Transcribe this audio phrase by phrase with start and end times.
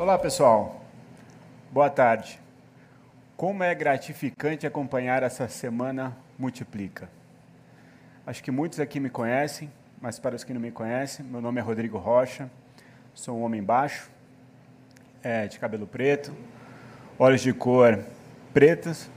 [0.00, 0.80] Olá, pessoal.
[1.70, 2.40] Boa tarde.
[3.36, 7.06] Como é gratificante acompanhar essa semana Multiplica.
[8.26, 11.60] Acho que muitos aqui me conhecem, mas para os que não me conhecem, meu nome
[11.60, 12.50] é Rodrigo Rocha,
[13.12, 14.10] sou um homem baixo,
[15.22, 16.34] é, de cabelo preto,
[17.18, 18.02] olhos de cor
[18.54, 19.10] pretas,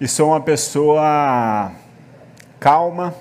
[0.00, 1.72] e sou uma pessoa
[2.60, 3.12] calma,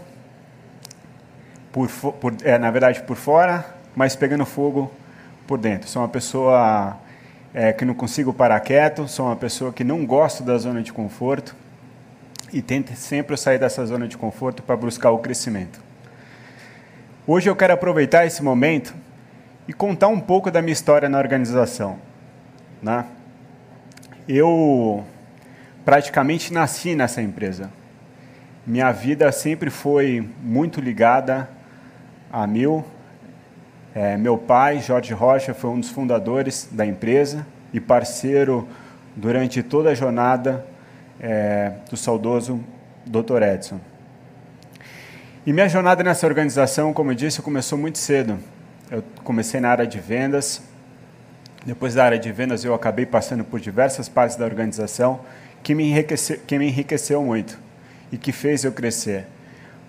[1.72, 3.66] por, por é, na verdade por fora,
[3.96, 4.94] mas pegando fogo
[5.48, 5.90] por dentro.
[5.90, 6.98] Sou uma pessoa
[7.54, 10.92] é, que não consigo parar quieto, sou uma pessoa que não gosto da zona de
[10.94, 11.56] conforto
[12.52, 15.82] e tento sempre sair dessa zona de conforto para buscar o crescimento.
[17.26, 18.94] Hoje eu quero aproveitar esse momento
[19.68, 21.98] e contar um pouco da minha história na organização.
[22.82, 23.06] Né?
[24.28, 25.04] Eu
[25.84, 27.70] praticamente nasci nessa empresa.
[28.66, 31.50] Minha vida sempre foi muito ligada
[32.32, 32.86] a mil,
[34.00, 37.44] é, meu pai, Jorge Rocha, foi um dos fundadores da empresa
[37.74, 38.68] e parceiro
[39.16, 40.64] durante toda a jornada
[41.20, 42.64] é, do saudoso
[43.08, 43.42] Dr.
[43.42, 43.80] Edson.
[45.48, 48.38] E minha jornada nessa organização, como eu disse, começou muito cedo.
[48.92, 50.62] Eu comecei na área de vendas.
[51.66, 55.22] Depois da área de vendas, eu acabei passando por diversas partes da organização
[55.64, 57.58] que me enriqueceu, que me enriqueceu muito
[58.12, 59.26] e que fez eu crescer.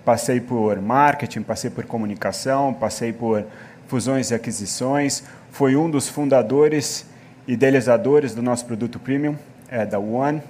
[0.03, 3.45] Passei por marketing, passei por comunicação, passei por
[3.89, 7.07] fusões e aquisições, foi um dos fundadores
[7.47, 9.35] e idealizadores do nosso produto premium,
[9.69, 10.43] é, da One.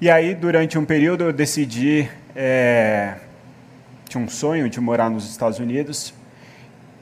[0.00, 3.16] E aí, durante um período, eu decidi, é,
[4.08, 6.14] tinha um sonho de morar nos Estados Unidos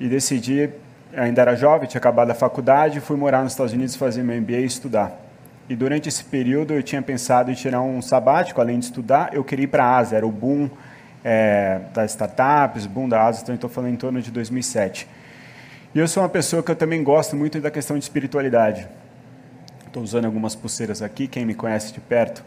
[0.01, 0.71] e decidi,
[1.15, 4.61] ainda era jovem, tinha acabado a faculdade, fui morar nos Estados Unidos fazer meu MBA
[4.61, 5.21] e estudar.
[5.69, 9.45] E durante esse período eu tinha pensado em tirar um sabático, além de estudar, eu
[9.45, 10.71] queria ir para a Ásia, era o boom
[11.25, 15.09] é, das startups, boom da então estou falando em torno de 2007.
[15.95, 18.87] E eu sou uma pessoa que eu também gosto muito da questão de espiritualidade.
[19.87, 22.45] Estou usando algumas pulseiras aqui, quem me conhece de perto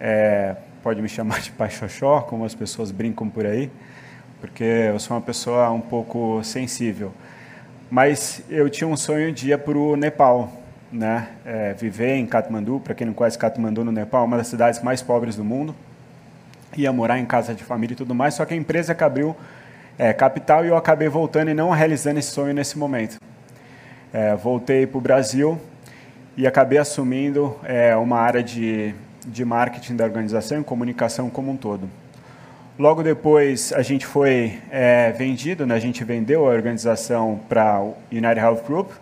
[0.00, 3.70] é, pode me chamar de pai xoxó, como as pessoas brincam por aí,
[4.40, 7.12] porque eu sou uma pessoa um pouco sensível.
[7.90, 10.50] Mas eu tinha um sonho de ir para o Nepal,
[10.90, 11.28] né?
[11.44, 14.82] É, viver em Katmandu, para quem não conhece Katmandu no Nepal, é uma das cidades
[14.82, 15.74] mais pobres do mundo
[16.76, 19.36] ia morar em casa de família e tudo mais, só que a empresa que abriu
[19.98, 23.18] é, capital e eu acabei voltando e não realizando esse sonho nesse momento.
[24.12, 25.60] É, voltei para o Brasil
[26.36, 28.94] e acabei assumindo é, uma área de,
[29.26, 31.88] de marketing da organização e comunicação como um todo.
[32.78, 35.74] Logo depois, a gente foi é, vendido, né?
[35.74, 38.92] a gente vendeu a organização para o United Health Group,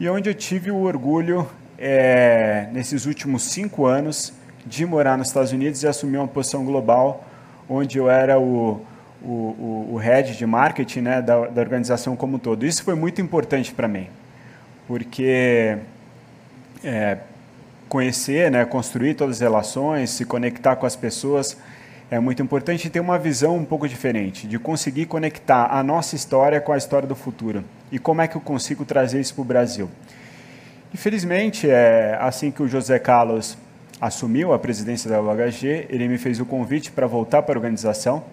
[0.00, 4.32] e onde eu tive o orgulho, é, nesses últimos cinco anos,
[4.64, 7.24] de morar nos Estados Unidos e assumir uma posição global,
[7.68, 8.80] onde eu era o,
[9.22, 12.64] o, o, o head de marketing né, da, da organização como um todo.
[12.64, 14.08] Isso foi muito importante para mim,
[14.86, 15.78] porque
[16.84, 17.18] é,
[17.88, 21.56] conhecer, né, construir todas as relações, se conectar com as pessoas
[22.12, 26.14] é muito importante e ter uma visão um pouco diferente, de conseguir conectar a nossa
[26.14, 27.64] história com a história do futuro.
[27.90, 29.88] E como é que eu consigo trazer isso para o Brasil?
[30.92, 33.56] Infelizmente, é assim que o José Carlos
[34.02, 38.24] assumiu a presidência da UHG, ele me fez o convite para voltar para a organização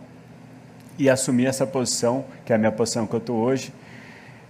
[0.97, 3.71] e assumir essa posição, que é a minha posição que eu estou hoje,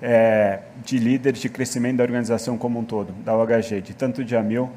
[0.01, 4.33] é, de líder de crescimento da organização como um todo, da UHG, de tanto de
[4.33, 4.69] Amil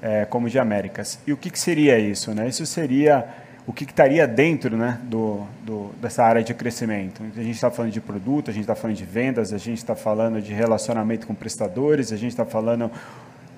[0.00, 1.18] é, como de Américas.
[1.26, 2.32] E o que, que seria isso?
[2.32, 2.48] Né?
[2.48, 3.28] Isso seria
[3.66, 7.22] o que, estaria dentro né, do, do, dessa área de crescimento.
[7.36, 9.94] A gente está falando de produto, a gente está falando de vendas, a gente está
[9.94, 12.90] falando de relacionamento com prestadores, a gente está falando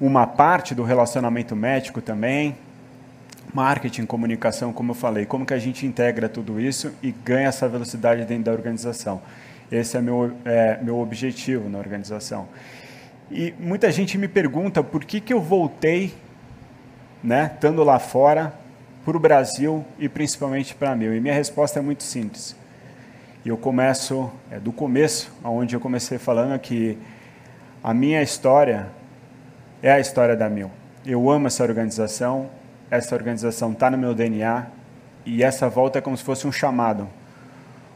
[0.01, 2.57] uma parte do relacionamento médico também,
[3.53, 7.69] marketing, comunicação, como eu falei, como que a gente integra tudo isso e ganha essa
[7.69, 9.23] velocidade dentro da organização.
[9.71, 12.47] Esse é meu, é, meu objetivo na organização.
[13.31, 16.15] E muita gente me pergunta por que, que eu voltei,
[17.23, 18.53] né, estando lá fora,
[19.05, 21.07] para o Brasil e principalmente para mim.
[21.07, 22.57] E minha resposta é muito simples.
[23.45, 26.99] E eu começo é, do começo, onde eu comecei falando que
[27.83, 28.89] a minha história
[29.83, 30.71] é a história da Mil.
[31.05, 32.49] Eu amo essa organização,
[32.91, 34.67] essa organização está no meu DNA
[35.25, 37.09] e essa volta é como se fosse um chamado.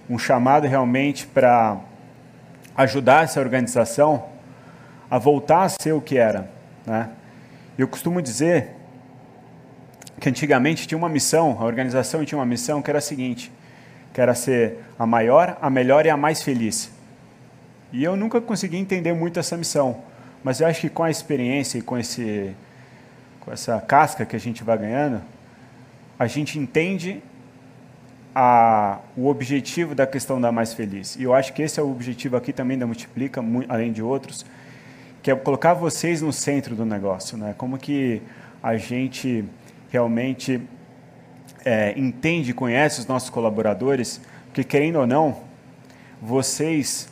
[0.08, 1.78] Um chamado realmente para
[2.76, 4.26] ajudar essa organização
[5.10, 6.50] a voltar a ser o que era.
[6.86, 7.08] Né?
[7.76, 8.70] Eu costumo dizer
[10.20, 13.50] que antigamente tinha uma missão, a organização tinha uma missão que era a seguinte,
[14.12, 16.92] que era ser a maior, a melhor e a mais feliz.
[17.92, 20.09] E eu nunca consegui entender muito essa missão.
[20.42, 22.54] Mas eu acho que com a experiência e com, esse,
[23.40, 25.20] com essa casca que a gente vai ganhando,
[26.18, 27.22] a gente entende
[28.34, 31.16] a, o objetivo da questão da mais feliz.
[31.16, 34.46] E eu acho que esse é o objetivo aqui também da Multiplica, além de outros,
[35.22, 37.54] que é colocar vocês no centro do negócio, né?
[37.56, 38.22] Como que
[38.62, 39.44] a gente
[39.90, 40.60] realmente
[41.64, 45.42] é, entende, conhece os nossos colaboradores, porque querendo ou não,
[46.20, 47.08] vocês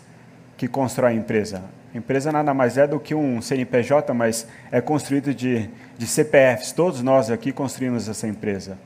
[0.57, 1.63] que constroem a empresa.
[1.99, 5.69] Empresa nada mais é do que um CNPJ, mas é construído de,
[5.99, 6.73] de CPFs.
[6.73, 8.79] Todos nós aqui construímos essa empresa.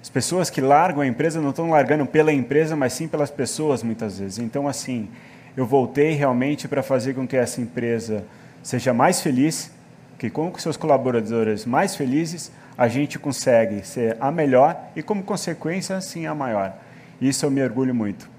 [0.00, 3.82] As pessoas que largam a empresa não estão largando pela empresa, mas sim pelas pessoas,
[3.82, 4.38] muitas vezes.
[4.38, 5.08] Então, assim,
[5.56, 8.24] eu voltei realmente para fazer com que essa empresa
[8.62, 9.70] seja mais feliz,
[10.18, 16.00] que com seus colaboradores mais felizes, a gente consegue ser a melhor e, como consequência,
[16.00, 16.74] sim, a maior.
[17.20, 18.29] Isso eu me orgulho muito.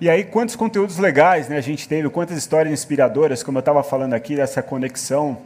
[0.00, 3.82] E aí, quantos conteúdos legais né, a gente teve, quantas histórias inspiradoras, como eu estava
[3.82, 5.38] falando aqui, dessa conexão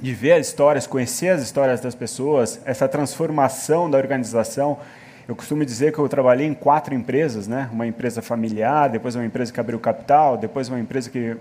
[0.00, 4.80] de ver as histórias, conhecer as histórias das pessoas, essa transformação da organização.
[5.28, 7.68] Eu costumo dizer que eu trabalhei em quatro empresas, né?
[7.72, 11.36] Uma empresa familiar, depois uma empresa que abriu capital, depois uma empresa que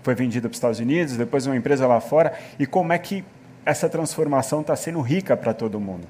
[0.00, 2.34] foi vendida para os Estados Unidos, depois uma empresa lá fora.
[2.56, 3.24] E como é que
[3.66, 6.06] essa transformação está sendo rica para todo mundo?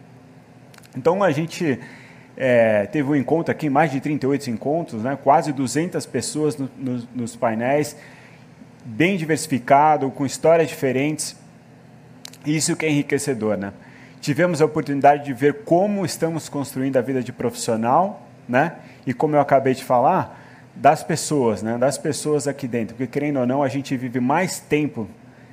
[0.94, 1.80] Então a gente
[2.42, 5.18] é, teve um encontro aqui, mais de 38 encontros, né?
[5.22, 7.94] Quase 200 pessoas no, no, nos painéis,
[8.82, 11.36] bem diversificado, com histórias diferentes
[12.46, 13.72] isso que é enriquecedor, né?
[14.20, 18.76] Tivemos a oportunidade de ver como estamos construindo a vida de profissional, né?
[19.06, 20.38] E como eu acabei de falar,
[20.74, 21.76] das pessoas, né?
[21.76, 25.08] Das pessoas aqui dentro, porque querendo ou não, a gente vive mais tempo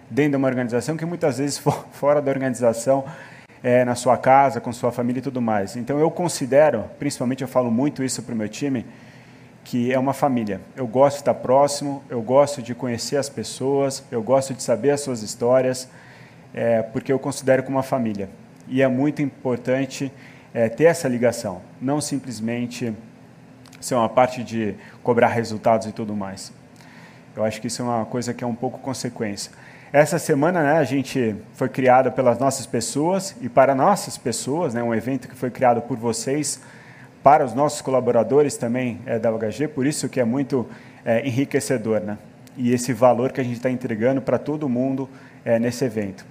[0.09, 1.61] dentro de uma organização que muitas vezes
[1.91, 3.03] fora da organização,
[3.67, 5.75] é, na sua casa, com sua família e tudo mais.
[5.75, 8.85] Então eu considero, principalmente eu falo muito isso para o meu time,
[9.65, 10.61] que é uma família.
[10.73, 14.91] Eu gosto de estar próximo, eu gosto de conhecer as pessoas, eu gosto de saber
[14.91, 15.89] as suas histórias
[16.53, 18.29] é, porque eu considero como uma família.
[18.69, 20.13] E é muito importante
[20.53, 22.93] é, ter essa ligação, não simplesmente
[23.81, 26.53] ser uma parte de cobrar resultados e tudo mais.
[27.35, 29.51] Eu acho que isso é uma coisa que é um pouco consequência.
[29.91, 34.83] Essa semana, né, a gente foi criada pelas nossas pessoas e para nossas pessoas, né,
[34.83, 36.61] um evento que foi criado por vocês,
[37.23, 40.67] para os nossos colaboradores também é, da UHG, por isso que é muito
[41.05, 42.17] é, enriquecedor, né?
[42.57, 45.09] E esse valor que a gente está entregando para todo mundo
[45.45, 46.25] é, nesse evento.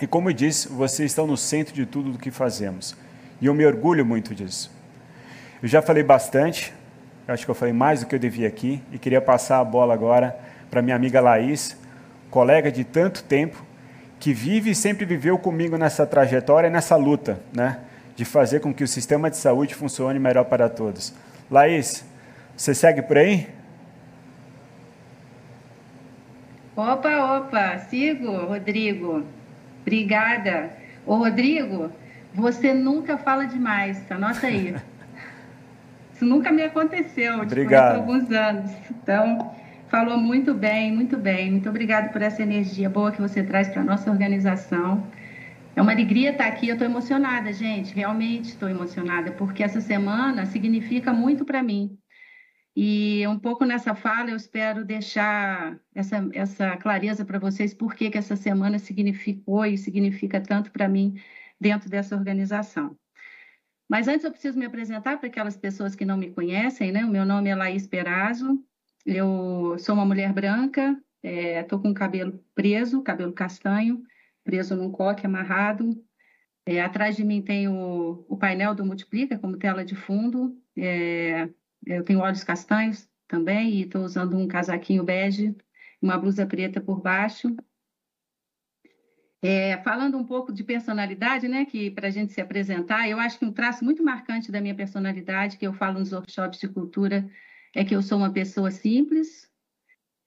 [0.00, 2.96] E como eu disse, vocês estão no centro de tudo o que fazemos.
[3.40, 4.70] E eu me orgulho muito disso.
[5.62, 6.72] Eu já falei bastante,
[7.28, 9.94] acho que eu falei mais do que eu devia aqui, e queria passar a bola
[9.94, 10.36] agora
[10.70, 11.76] para minha amiga Laís,
[12.30, 13.64] colega de tanto tempo,
[14.18, 17.80] que vive e sempre viveu comigo nessa trajetória, nessa luta, né?
[18.14, 21.14] De fazer com que o sistema de saúde funcione melhor para todos.
[21.50, 22.04] Laís,
[22.56, 23.48] você segue por aí?
[26.76, 29.24] Opa, opa, sigo, Rodrigo.
[29.82, 30.70] Obrigada.
[31.06, 31.90] Ô, Rodrigo,
[32.34, 34.76] você nunca fala demais, anota aí.
[36.14, 37.94] Isso nunca me aconteceu, Obrigado.
[37.94, 38.70] há alguns anos.
[38.90, 39.54] Então,
[39.90, 41.50] falou muito bem, muito bem.
[41.50, 45.06] Muito obrigado por essa energia boa que você traz para a nossa organização.
[45.74, 46.68] É uma alegria estar aqui.
[46.68, 47.94] Eu estou emocionada, gente.
[47.94, 51.98] Realmente estou emocionada, porque essa semana significa muito para mim.
[52.74, 58.10] E um pouco nessa fala eu espero deixar essa, essa clareza para vocês, por que
[58.16, 61.20] essa semana significou e significa tanto para mim
[61.60, 62.96] dentro dessa organização.
[63.88, 67.04] Mas antes eu preciso me apresentar para aquelas pessoas que não me conhecem, né?
[67.04, 68.64] O meu nome é Laís Perazzo,
[69.04, 74.02] eu sou uma mulher branca, estou é, com o cabelo preso, cabelo castanho,
[74.44, 76.02] preso num coque amarrado.
[76.66, 80.56] É, atrás de mim tem o, o, painel do Multiplica como tela de fundo.
[80.76, 81.48] É,
[81.86, 85.56] eu tenho olhos castanhos também e estou usando um casaquinho bege,
[86.00, 87.54] uma blusa preta por baixo.
[89.42, 93.38] É, falando um pouco de personalidade, né, que para a gente se apresentar, eu acho
[93.38, 97.26] que um traço muito marcante da minha personalidade, que eu falo nos workshops de cultura,
[97.74, 99.50] é que eu sou uma pessoa simples,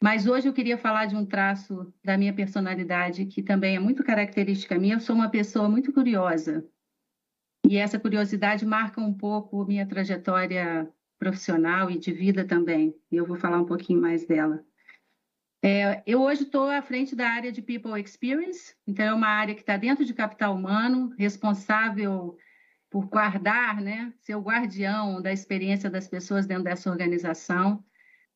[0.02, 4.04] mas hoje eu queria falar de um traço da minha personalidade que também é muito
[4.04, 4.96] característica minha.
[4.96, 6.68] Eu sou uma pessoa muito curiosa.
[7.66, 12.94] E essa curiosidade marca um pouco minha trajetória profissional e de vida também.
[13.10, 14.62] E eu vou falar um pouquinho mais dela.
[15.64, 19.56] É, eu hoje estou à frente da área de People Experience, então é uma área
[19.56, 22.38] que está dentro de capital humano, responsável
[22.94, 27.84] por guardar, né, ser o guardião da experiência das pessoas dentro dessa organização,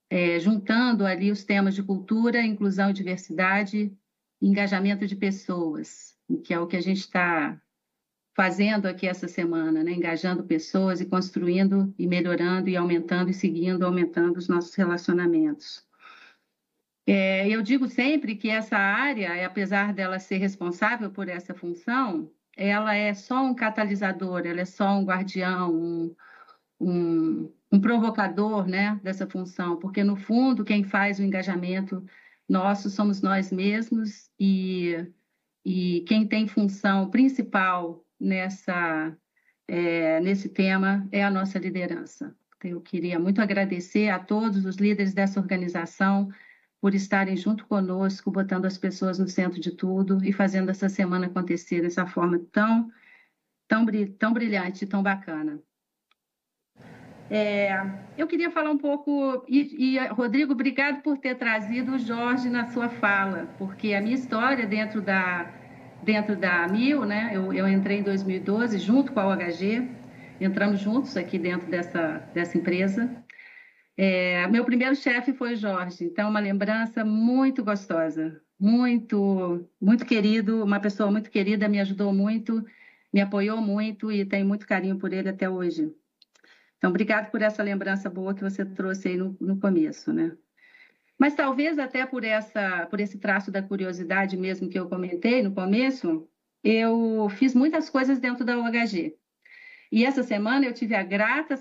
[0.10, 3.96] é, juntando ali os temas de cultura, inclusão e diversidade,
[4.42, 7.62] engajamento de pessoas, que é o que a gente está
[8.36, 9.92] fazendo aqui essa semana, né?
[9.92, 15.86] engajando pessoas e construindo e melhorando e aumentando e seguindo, aumentando os nossos relacionamentos.
[17.06, 22.96] É, eu digo sempre que essa área, apesar dela ser responsável por essa função, ela
[22.96, 26.16] é só um catalisador, ela é só um guardião, um,
[26.80, 32.04] um, um provocador né, dessa função, porque no fundo quem faz o engajamento
[32.50, 35.06] nosso somos nós mesmos e,
[35.64, 39.16] e quem tem função principal nessa,
[39.68, 42.36] é, nesse tema é a nossa liderança.
[42.64, 46.30] Eu queria muito agradecer a todos os líderes dessa organização
[46.88, 51.26] por estarem junto conosco, botando as pessoas no centro de tudo e fazendo essa semana
[51.26, 52.90] acontecer dessa forma tão,
[53.68, 53.86] tão,
[54.18, 55.60] tão brilhante, tão bacana.
[57.30, 57.78] É,
[58.18, 62.68] eu queria falar um pouco, e, e, Rodrigo, obrigado por ter trazido o Jorge na
[62.68, 65.52] sua fala, porque a minha história dentro da,
[66.02, 69.90] dentro da Mil, né, eu, eu entrei em 2012 junto com a OHG,
[70.40, 73.27] entramos juntos aqui dentro dessa, dessa empresa.
[74.00, 80.64] É, meu primeiro chefe foi o Jorge, então uma lembrança muito gostosa, muito, muito querido,
[80.64, 82.64] uma pessoa muito querida, me ajudou muito,
[83.12, 85.92] me apoiou muito e tenho muito carinho por ele até hoje.
[86.78, 90.38] Então, obrigado por essa lembrança boa que você trouxe aí no, no começo, né?
[91.18, 95.52] Mas talvez até por essa, por esse traço da curiosidade mesmo que eu comentei no
[95.56, 96.30] começo,
[96.64, 99.16] eu fiz muitas coisas dentro da UHG.
[99.92, 101.58] E essa semana eu tive a grata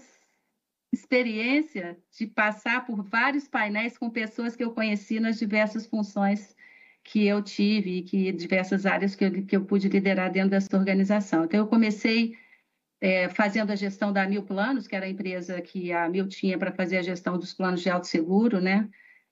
[0.93, 6.57] experiência de passar por vários painéis com pessoas que eu conheci nas diversas funções
[7.03, 10.77] que eu tive e que diversas áreas que eu, que eu pude liderar dentro dessa
[10.77, 11.45] organização.
[11.45, 12.37] Então eu comecei
[13.01, 16.59] é, fazendo a gestão da Mil Planos, que era a empresa que a Mil tinha
[16.59, 18.89] para fazer a gestão dos planos de alto seguro, né?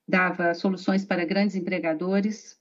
[0.07, 2.61] Dava soluções para grandes empregadores.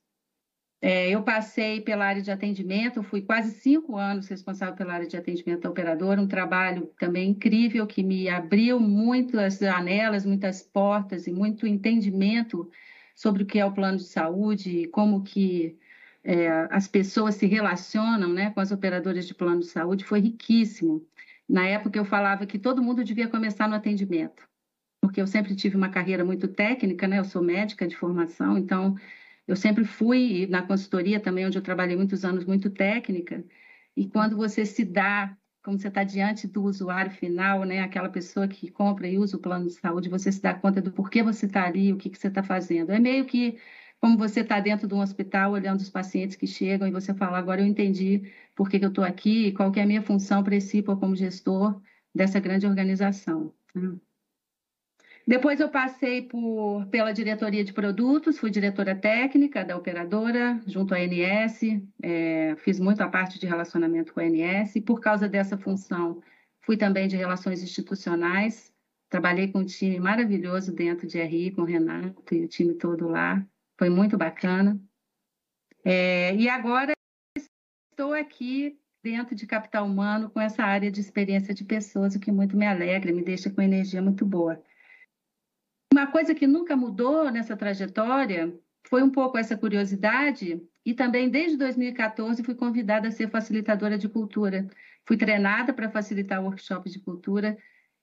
[0.85, 5.15] É, eu passei pela área de atendimento, fui quase cinco anos responsável pela área de
[5.15, 11.65] atendimento operador, um trabalho também incrível que me abriu muitas janelas, muitas portas e muito
[11.65, 12.69] entendimento
[13.15, 15.79] sobre o que é o plano de saúde, como que
[16.21, 21.07] é, as pessoas se relacionam né, com as operadoras de plano de saúde foi riquíssimo.
[21.47, 24.45] Na época eu falava que todo mundo devia começar no atendimento,
[25.01, 27.19] porque eu sempre tive uma carreira muito técnica, né?
[27.19, 28.97] Eu sou médica de formação, então
[29.47, 33.43] eu sempre fui na consultoria também, onde eu trabalhei muitos anos, muito técnica.
[33.95, 37.81] E quando você se dá, como você está diante do usuário final, né?
[37.81, 40.91] Aquela pessoa que compra e usa o plano de saúde, você se dá conta do
[40.91, 42.91] porquê você está ali, o que, que você está fazendo.
[42.91, 43.57] É meio que
[43.99, 47.37] como você está dentro de um hospital olhando os pacientes que chegam e você fala,
[47.37, 50.43] agora eu entendi por que, que eu estou aqui, qual que é a minha função
[50.43, 51.81] principal como gestor
[52.13, 53.53] dessa grande organização.
[53.73, 53.97] Né?
[55.25, 60.97] Depois eu passei por, pela diretoria de produtos, fui diretora técnica da operadora, junto à
[60.97, 61.61] ANS,
[62.01, 66.21] é, fiz muita parte de relacionamento com a ANS, por causa dessa função,
[66.61, 68.73] fui também de relações institucionais,
[69.09, 73.07] trabalhei com um time maravilhoso dentro de RI, com o Renato e o time todo
[73.07, 73.45] lá,
[73.77, 74.77] foi muito bacana.
[75.85, 76.91] É, e agora
[77.37, 82.31] estou aqui dentro de Capital Humano com essa área de experiência de pessoas, o que
[82.31, 84.61] muito me alegra, me deixa com energia muito boa.
[85.93, 88.51] Uma coisa que nunca mudou nessa trajetória
[88.89, 94.09] foi um pouco essa curiosidade e também desde 2014 fui convidada a ser facilitadora de
[94.09, 94.67] cultura.
[95.05, 97.55] Fui treinada para facilitar workshops de cultura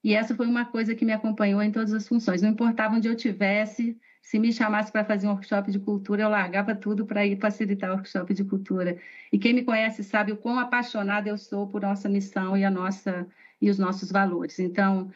[0.04, 2.40] e essa foi uma coisa que me acompanhou em todas as funções.
[2.40, 6.28] Não importava onde eu tivesse, se me chamasse para fazer um workshop de cultura, eu
[6.28, 8.96] largava tudo para ir facilitar o workshop de cultura.
[9.32, 12.70] E quem me conhece sabe o quão apaixonada eu sou por nossa missão e a
[12.70, 13.26] nossa
[13.60, 14.60] e os nossos valores.
[14.60, 15.10] Então,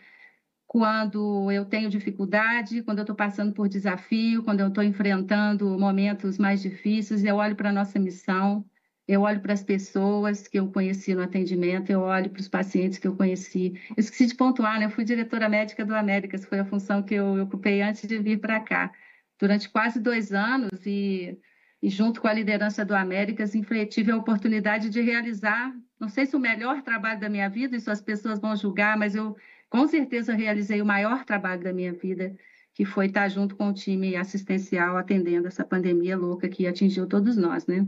[0.67, 6.39] quando eu tenho dificuldade, quando eu estou passando por desafio, quando eu estou enfrentando momentos
[6.39, 8.65] mais difíceis, eu olho para a nossa missão,
[9.07, 12.99] eu olho para as pessoas que eu conheci no atendimento, eu olho para os pacientes
[12.99, 13.75] que eu conheci.
[13.91, 14.87] Eu esqueci de pontuar, né?
[14.87, 18.41] Eu fui diretora médica do Américas, foi a função que eu ocupei antes de vir
[18.41, 18.93] para cá.
[19.39, 21.39] Durante quase dois anos e,
[21.83, 23.53] e, junto com a liderança do Américas,
[23.91, 27.91] tive a oportunidade de realizar, não sei se o melhor trabalho da minha vida, isso
[27.91, 29.37] as pessoas vão julgar, mas eu
[29.75, 32.33] com certeza realizei o maior trabalho da minha vida,
[32.73, 37.37] que foi estar junto com o time assistencial atendendo essa pandemia louca que atingiu todos
[37.37, 37.85] nós, né?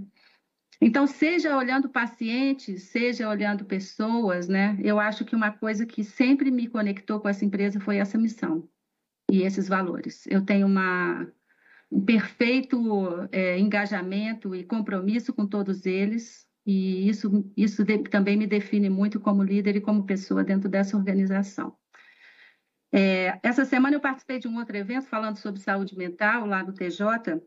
[0.80, 4.76] Então, seja olhando pacientes, seja olhando pessoas, né?
[4.82, 8.68] Eu acho que uma coisa que sempre me conectou com essa empresa foi essa missão
[9.30, 10.26] e esses valores.
[10.26, 11.32] Eu tenho uma,
[11.88, 18.90] um perfeito é, engajamento e compromisso com todos eles, e isso, isso também me define
[18.90, 21.76] muito como líder e como pessoa dentro dessa organização.
[22.92, 26.72] É, essa semana eu participei de um outro evento falando sobre saúde mental lá do
[26.72, 27.40] TJ,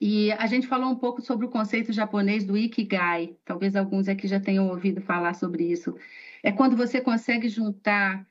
[0.00, 3.36] e a gente falou um pouco sobre o conceito japonês do Ikigai.
[3.44, 5.96] Talvez alguns aqui já tenham ouvido falar sobre isso.
[6.42, 8.26] É quando você consegue juntar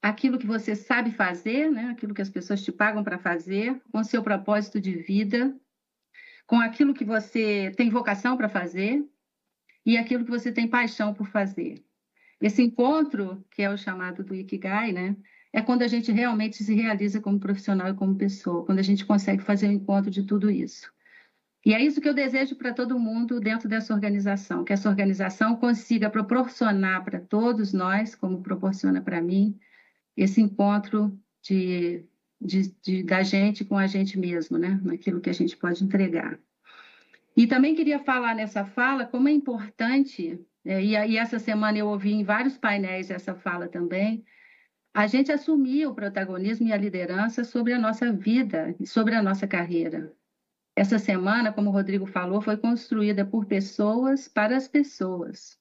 [0.00, 1.90] aquilo que você sabe fazer, né?
[1.90, 5.54] aquilo que as pessoas te pagam para fazer, com seu propósito de vida,
[6.46, 9.06] com aquilo que você tem vocação para fazer
[9.84, 11.84] e aquilo que você tem paixão por fazer.
[12.40, 15.16] Esse encontro, que é o chamado do Ikigai, né?
[15.52, 19.04] é quando a gente realmente se realiza como profissional e como pessoa, quando a gente
[19.04, 20.90] consegue fazer o um encontro de tudo isso.
[21.64, 25.54] E é isso que eu desejo para todo mundo dentro dessa organização, que essa organização
[25.56, 29.56] consiga proporcionar para todos nós, como proporciona para mim,
[30.16, 32.04] esse encontro de,
[32.40, 34.80] de, de, da gente com a gente mesmo, né?
[34.82, 36.38] naquilo que a gente pode entregar.
[37.36, 42.12] E também queria falar nessa fala como é importante, é, e, essa semana eu ouvi
[42.12, 44.24] em vários painéis essa fala também,
[44.94, 49.46] a gente assumir o protagonismo e a liderança sobre a nossa vida, sobre a nossa
[49.46, 50.12] carreira.
[50.76, 55.58] Essa semana, como o Rodrigo falou, foi construída por pessoas para as pessoas.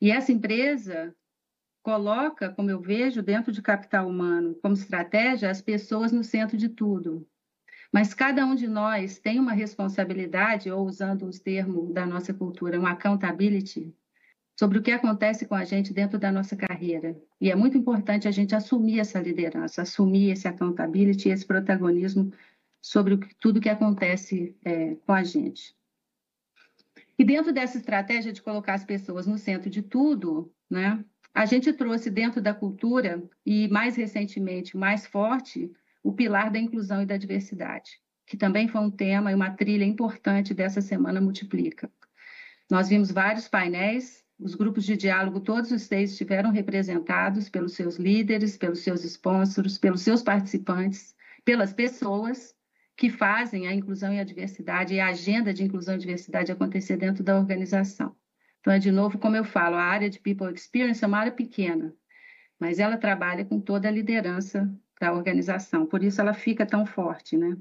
[0.00, 1.14] E essa empresa
[1.82, 6.68] coloca, como eu vejo, dentro de capital humano, como estratégia, as pessoas no centro de
[6.68, 7.26] tudo.
[7.92, 12.80] Mas cada um de nós tem uma responsabilidade, ou usando os termos da nossa cultura,
[12.80, 13.94] um accountability,
[14.58, 17.16] sobre o que acontece com a gente dentro da nossa carreira.
[17.40, 22.32] E é muito importante a gente assumir essa liderança, assumir esse accountability, esse protagonismo
[22.80, 25.76] sobre tudo que acontece é, com a gente.
[27.18, 31.72] E dentro dessa estratégia de colocar as pessoas no centro de tudo, né, a gente
[31.72, 35.70] trouxe dentro da cultura, e mais recentemente, mais forte,
[36.06, 39.84] o pilar da inclusão e da diversidade, que também foi um tema e uma trilha
[39.84, 41.90] importante dessa Semana Multiplica.
[42.70, 47.96] Nós vimos vários painéis, os grupos de diálogo, todos os seis estiveram representados pelos seus
[47.96, 51.12] líderes, pelos seus sponsors, pelos seus participantes,
[51.44, 52.54] pelas pessoas,
[52.96, 56.96] que fazem a inclusão e a diversidade e a agenda de inclusão e diversidade acontecer
[56.96, 58.14] dentro da organização.
[58.60, 61.32] Então, é de novo, como eu falo, a área de People Experience é uma área
[61.32, 61.92] pequena,
[62.60, 67.36] mas ela trabalha com toda a liderança da organização, por isso ela fica tão forte,
[67.36, 67.56] né?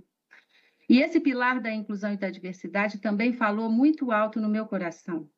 [0.87, 5.29] E esse pilar da inclusão e da diversidade também falou muito alto no meu coração,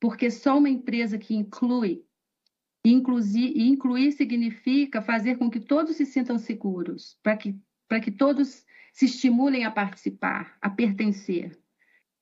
[0.00, 2.04] porque só uma empresa que inclui,
[2.84, 7.54] incluir, incluir significa fazer com que todos se sintam seguros, para que,
[8.02, 11.58] que todos se estimulem a participar, a pertencer,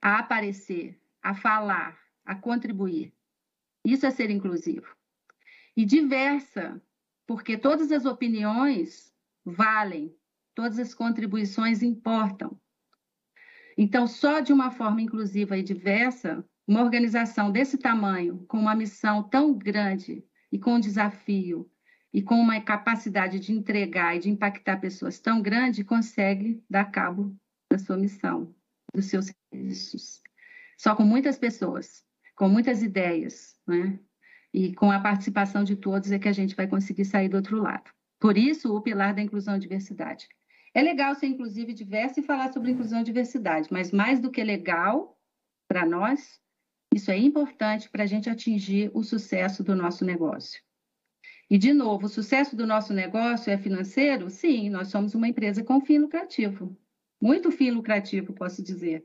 [0.02, 3.14] a aparecer, a falar, a contribuir.
[3.84, 4.88] Isso é ser inclusivo.
[5.76, 6.82] E diversa,
[7.26, 9.12] porque todas as opiniões
[9.44, 10.14] valem,
[10.54, 12.58] todas as contribuições importam.
[13.76, 19.22] Então, só de uma forma inclusiva e diversa, uma organização desse tamanho, com uma missão
[19.22, 21.70] tão grande e com um desafio
[22.12, 27.36] e com uma capacidade de entregar e de impactar pessoas tão grande, consegue dar cabo
[27.68, 28.54] da sua missão,
[28.94, 30.22] dos seus serviços.
[30.78, 32.04] Só com muitas pessoas,
[32.36, 33.98] com muitas ideias, né?
[34.54, 37.60] E com a participação de todos é que a gente vai conseguir sair do outro
[37.60, 37.90] lado.
[38.20, 40.28] Por isso, o pilar da inclusão e diversidade.
[40.72, 44.44] É legal ser inclusive diverso e falar sobre inclusão e diversidade, mas mais do que
[44.44, 45.18] legal
[45.66, 46.40] para nós,
[46.94, 50.62] isso é importante para a gente atingir o sucesso do nosso negócio.
[51.50, 54.30] E, de novo, o sucesso do nosso negócio é financeiro?
[54.30, 56.78] Sim, nós somos uma empresa com fim lucrativo.
[57.20, 59.04] Muito fim lucrativo, posso dizer.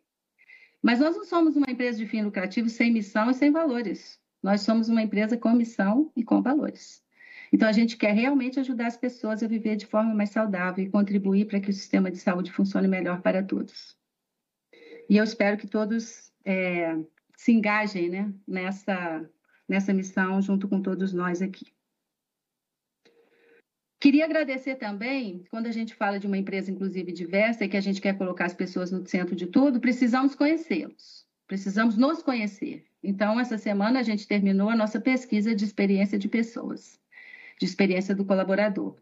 [0.80, 4.19] Mas nós não somos uma empresa de fim lucrativo sem missão e sem valores.
[4.42, 7.04] Nós somos uma empresa com missão e com valores.
[7.52, 10.90] Então, a gente quer realmente ajudar as pessoas a viver de forma mais saudável e
[10.90, 13.98] contribuir para que o sistema de saúde funcione melhor para todos.
[15.10, 16.96] E eu espero que todos é,
[17.36, 19.28] se engajem né, nessa,
[19.68, 21.66] nessa missão junto com todos nós aqui.
[24.00, 27.82] Queria agradecer também, quando a gente fala de uma empresa inclusive diversa e que a
[27.82, 32.86] gente quer colocar as pessoas no centro de tudo, precisamos conhecê-los, precisamos nos conhecer.
[33.04, 37.00] Então, essa semana a gente terminou a nossa pesquisa de experiência de pessoas,
[37.60, 38.96] de experiência do colaborador.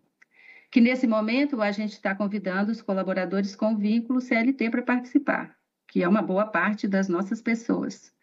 [0.71, 5.57] Que nesse momento a gente está convidando os colaboradores com vínculo CLT para participar,
[5.89, 8.13] que é uma boa parte das nossas pessoas.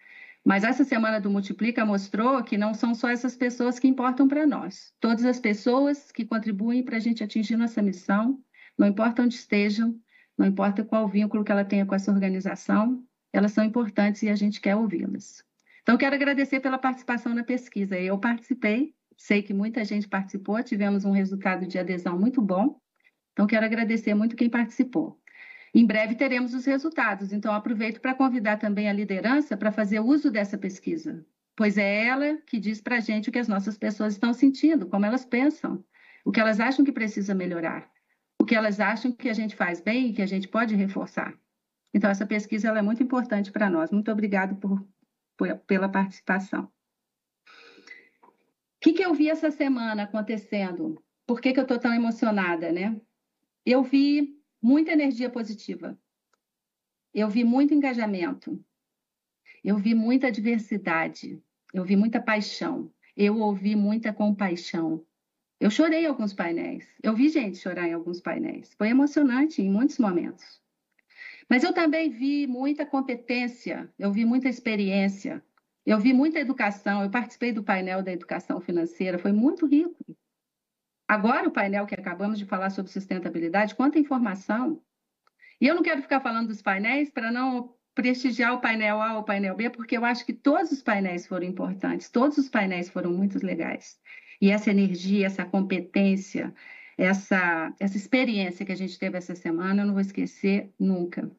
[0.43, 4.47] Mas essa semana do Multiplica mostrou que não são só essas pessoas que importam para
[4.47, 4.95] nós.
[5.01, 8.39] Todas as pessoas que contribuem para a gente atingir nossa missão,
[8.79, 9.95] não importa onde estejam,
[10.37, 14.37] não importa qual vínculo que ela tenha com essa organização, elas são importantes e a
[14.37, 15.45] gente quer ouvi-las.
[15.83, 17.99] Então, quero agradecer pela participação na pesquisa.
[17.99, 22.79] Eu participei, sei que muita gente participou, tivemos um resultado de adesão muito bom.
[23.33, 25.21] Então, quero agradecer muito quem participou.
[25.75, 30.31] Em breve teremos os resultados, então aproveito para convidar também a liderança para fazer uso
[30.31, 34.13] dessa pesquisa, pois é ela que diz para a gente o que as nossas pessoas
[34.13, 35.85] estão sentindo, como elas pensam,
[36.25, 37.91] o que elas acham que precisa melhorar,
[38.41, 41.35] o que elas acham que a gente faz bem e que a gente pode reforçar.
[41.95, 43.93] Então, essa pesquisa é muito importante para nós.
[43.93, 44.85] Muito obrigado por,
[45.37, 46.65] por, pela participação.
[46.65, 48.31] O
[48.81, 51.01] que, que eu vi essa semana acontecendo?
[51.25, 53.01] Por que, que eu estou tão emocionada, né?
[53.65, 55.97] Eu vi muita energia positiva.
[57.15, 58.63] Eu vi muito engajamento.
[59.63, 61.41] Eu vi muita diversidade.
[61.73, 62.93] Eu vi muita paixão.
[63.17, 65.07] Eu ouvi muita compaixão.
[65.61, 66.85] Eu chorei em alguns painéis.
[67.01, 68.75] Eu vi gente chorar em alguns painéis.
[68.75, 70.64] Foi emocionante em muitos momentos.
[71.49, 75.43] Mas eu também vi muita competência, eu vi muita experiência,
[75.85, 77.03] eu vi muita educação.
[77.03, 80.17] Eu participei do painel da educação financeira, foi muito rico.
[81.07, 84.83] Agora, o painel que acabamos de falar sobre sustentabilidade, quanta informação.
[85.61, 89.21] E eu não quero ficar falando dos painéis para não prestigiar o painel A ou
[89.21, 92.89] o painel B, porque eu acho que todos os painéis foram importantes, todos os painéis
[92.89, 93.99] foram muito legais.
[94.41, 96.53] E essa energia, essa competência,
[96.97, 101.31] essa, essa experiência que a gente teve essa semana, eu não vou esquecer nunca.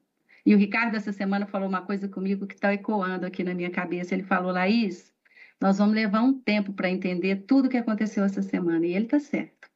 [0.45, 3.71] E o Ricardo, essa semana, falou uma coisa comigo que está ecoando aqui na minha
[3.71, 4.13] cabeça.
[4.13, 5.11] Ele falou, Laís,
[5.59, 8.85] nós vamos levar um tempo para entender tudo o que aconteceu essa semana.
[8.85, 9.69] E ele está certo.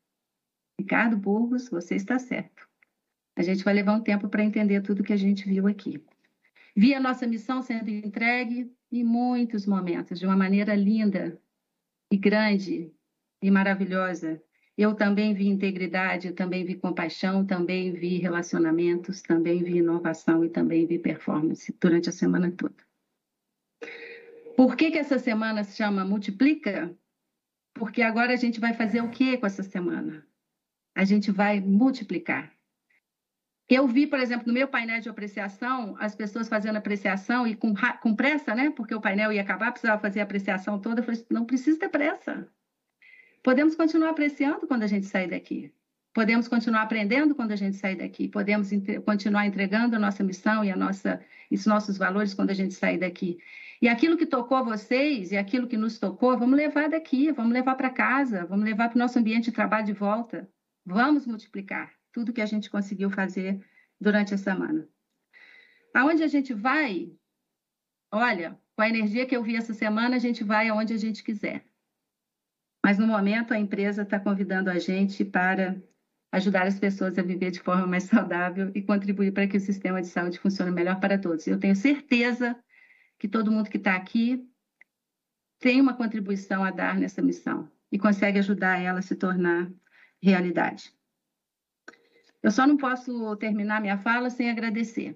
[0.79, 2.67] Ricardo Burgos, você está certo.
[3.35, 6.03] A gente vai levar um tempo para entender tudo que a gente viu aqui.
[6.75, 11.39] Vi a nossa missão sendo entregue em muitos momentos, de uma maneira linda
[12.11, 12.91] e grande
[13.41, 14.41] e maravilhosa.
[14.81, 20.85] Eu também vi integridade, também vi compaixão, também vi relacionamentos, também vi inovação e também
[20.85, 22.81] vi performance durante a semana toda.
[24.55, 26.97] Por que, que essa semana se chama Multiplica?
[27.73, 30.25] Porque agora a gente vai fazer o que com essa semana?
[30.95, 32.49] A gente vai multiplicar.
[33.67, 37.73] Eu vi, por exemplo, no meu painel de apreciação, as pessoas fazendo apreciação e com,
[38.01, 38.69] com pressa, né?
[38.69, 41.01] Porque o painel ia acabar, precisava fazer a apreciação toda.
[41.01, 42.49] Eu falei, não precisa ter pressa.
[43.43, 45.71] Podemos continuar apreciando quando a gente sair daqui.
[46.13, 48.27] Podemos continuar aprendendo quando a gente sair daqui.
[48.27, 48.99] Podemos entre...
[49.01, 52.97] continuar entregando a nossa missão e a nossa, os nossos valores quando a gente sair
[52.97, 53.37] daqui.
[53.81, 57.75] E aquilo que tocou vocês e aquilo que nos tocou, vamos levar daqui, vamos levar
[57.75, 60.49] para casa, vamos levar para o nosso ambiente de trabalho de volta.
[60.85, 63.63] Vamos multiplicar tudo que a gente conseguiu fazer
[64.01, 64.87] durante a semana.
[65.93, 67.13] Aonde a gente vai?
[68.11, 71.23] Olha, com a energia que eu vi essa semana, a gente vai aonde a gente
[71.23, 71.68] quiser.
[72.89, 75.79] Mas no momento a empresa está convidando a gente para
[76.31, 80.01] ajudar as pessoas a viver de forma mais saudável e contribuir para que o sistema
[80.01, 81.45] de saúde funcione melhor para todos.
[81.45, 82.59] Eu tenho certeza
[83.19, 84.43] que todo mundo que está aqui
[85.59, 89.71] tem uma contribuição a dar nessa missão e consegue ajudar ela a se tornar
[90.19, 90.91] realidade.
[92.41, 95.15] Eu só não posso terminar minha fala sem agradecer.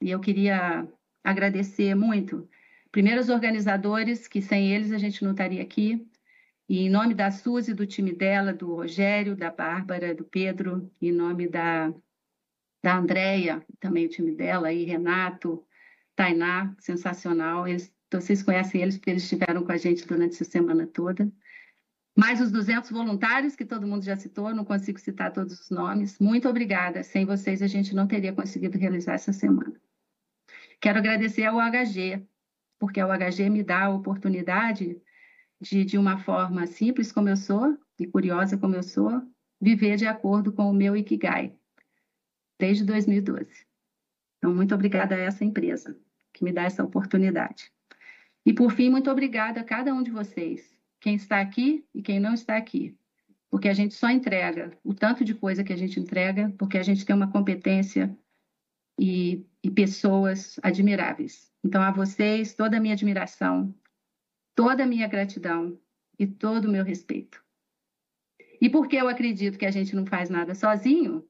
[0.00, 0.86] E eu queria
[1.24, 2.48] agradecer muito,
[2.92, 6.08] primeiro os organizadores, que sem eles a gente não estaria aqui,
[6.68, 11.12] e em nome da Suzy, do time dela, do Rogério, da Bárbara, do Pedro, em
[11.12, 11.92] nome da,
[12.82, 15.64] da Andréia, também o time dela, e Renato,
[16.14, 17.66] Tainá, sensacional.
[17.66, 21.30] Eles, vocês conhecem eles porque eles estiveram com a gente durante essa semana toda.
[22.16, 26.18] Mais os 200 voluntários, que todo mundo já citou, não consigo citar todos os nomes.
[26.18, 27.02] Muito obrigada.
[27.02, 29.74] Sem vocês, a gente não teria conseguido realizar essa semana.
[30.78, 32.22] Quero agradecer ao HG,
[32.78, 35.00] porque o HG me dá a oportunidade
[35.62, 39.22] de, de uma forma simples como eu sou, e curiosa como eu sou,
[39.60, 41.54] viver de acordo com o meu Ikigai,
[42.58, 43.64] desde 2012.
[44.38, 45.96] Então, muito obrigada a essa empresa
[46.32, 47.70] que me dá essa oportunidade.
[48.44, 52.18] E, por fim, muito obrigada a cada um de vocês, quem está aqui e quem
[52.18, 52.98] não está aqui,
[53.48, 56.82] porque a gente só entrega o tanto de coisa que a gente entrega, porque a
[56.82, 58.16] gente tem uma competência
[58.98, 61.52] e, e pessoas admiráveis.
[61.62, 63.72] Então, a vocês, toda a minha admiração,
[64.54, 65.78] toda a minha gratidão
[66.18, 67.42] e todo o meu respeito.
[68.60, 71.26] E porque eu acredito que a gente não faz nada sozinho,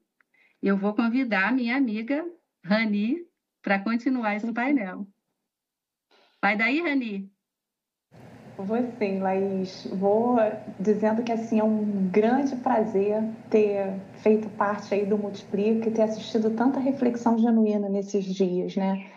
[0.61, 2.23] eu vou convidar a minha amiga
[2.63, 3.25] Rani
[3.61, 5.07] para continuar esse painel.
[6.41, 7.31] Vai daí, Rani.
[8.57, 9.87] Vou sim, Laís.
[9.91, 10.37] Vou
[10.79, 16.03] dizendo que assim é um grande prazer ter feito parte aí do Multiplica e ter
[16.03, 19.09] assistido tanta reflexão genuína nesses dias, né?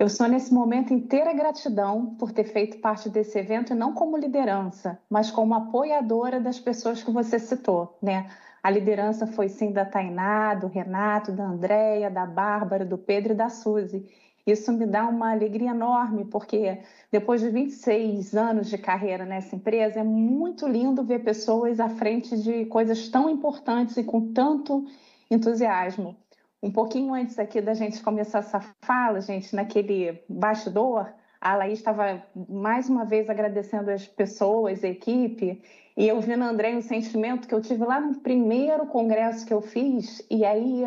[0.00, 4.98] Eu sou nesse momento inteira gratidão por ter feito parte desse evento, não como liderança,
[5.10, 8.30] mas como apoiadora das pessoas que você citou, né?
[8.62, 13.36] A liderança foi sim da Tainá, do Renato, da Andréia, da Bárbara, do Pedro e
[13.36, 14.08] da Suzy.
[14.46, 16.78] Isso me dá uma alegria enorme, porque
[17.12, 22.38] depois de 26 anos de carreira nessa empresa, é muito lindo ver pessoas à frente
[22.38, 24.82] de coisas tão importantes e com tanto
[25.30, 26.16] entusiasmo.
[26.62, 32.22] Um pouquinho antes aqui da gente começar essa fala, gente, naquele bastidor, a Laís estava
[32.48, 35.62] mais uma vez agradecendo as pessoas, a equipe,
[35.96, 39.54] e eu vi no André um sentimento que eu tive lá no primeiro congresso que
[39.54, 40.84] eu fiz, e aí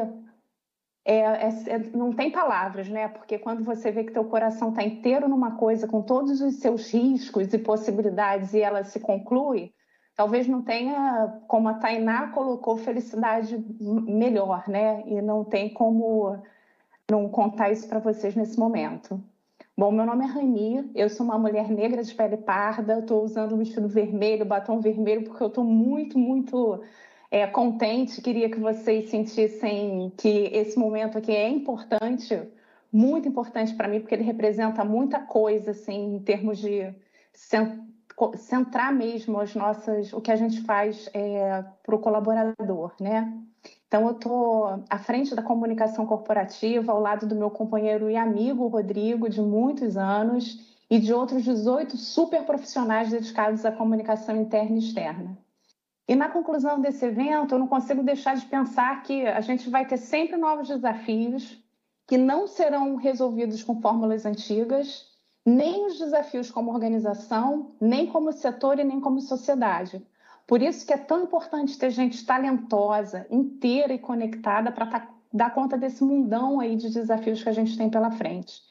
[1.06, 3.08] é, é, é, não tem palavras, né?
[3.08, 6.94] Porque quando você vê que teu coração está inteiro numa coisa, com todos os seus
[6.94, 9.74] riscos e possibilidades, e ela se conclui,
[10.16, 15.04] talvez não tenha, como a Tainá colocou, felicidade melhor, né?
[15.06, 16.38] E não tem como
[17.10, 19.22] não contar isso para vocês nesse momento.
[19.76, 23.56] Bom, meu nome é Rani, eu sou uma mulher negra de pele parda, estou usando
[23.56, 26.80] um vestido vermelho, batom vermelho, porque eu estou muito, muito
[27.32, 28.22] é, contente.
[28.22, 32.40] Queria que vocês sentissem que esse momento aqui é importante,
[32.92, 36.94] muito importante para mim, porque ele representa muita coisa, assim, em termos de
[38.36, 43.34] centrar mesmo as nossas, o que a gente faz é, para o colaborador, né?
[43.88, 48.68] Então, eu estou à frente da comunicação corporativa, ao lado do meu companheiro e amigo
[48.68, 54.80] Rodrigo, de muitos anos, e de outros 18 super profissionais dedicados à comunicação interna e
[54.80, 55.38] externa.
[56.08, 59.86] E na conclusão desse evento, eu não consigo deixar de pensar que a gente vai
[59.86, 61.58] ter sempre novos desafios
[62.06, 65.13] que não serão resolvidos com fórmulas antigas,
[65.46, 70.06] nem os desafios como organização, nem como setor e nem como sociedade.
[70.48, 75.54] Por isso que é tão importante ter gente talentosa, inteira e conectada para tá, dar
[75.54, 78.62] conta desse mundão aí de desafios que a gente tem pela frente.